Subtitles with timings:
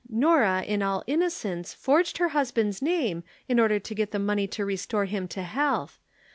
[0.09, 4.65] Norah in all innocence forged her husband's name in order to get the money to
[4.65, 5.99] restore him to health.